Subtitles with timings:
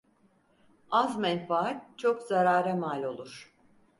[0.91, 3.53] Az menfaat çok zarara mal olur.